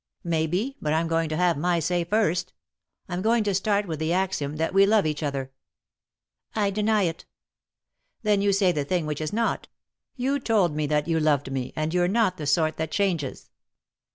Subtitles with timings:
[0.23, 2.53] "Maybe, but I'm going to have my say first
[3.07, 5.51] I'm going to start with the axiom that we love each other,"
[6.55, 7.25] "I deny it.""
[8.23, 9.67] Then you say the thing which is not.
[10.15, 13.51] You told me that you loved me, and you're not the sort that changes."